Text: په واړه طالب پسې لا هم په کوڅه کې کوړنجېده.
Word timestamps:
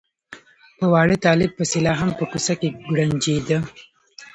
په 0.77 0.85
واړه 0.91 1.15
طالب 1.25 1.51
پسې 1.57 1.77
لا 1.85 1.93
هم 2.01 2.09
په 2.19 2.23
کوڅه 2.31 2.53
کې 2.59 2.69
کوړنجېده. 2.83 3.57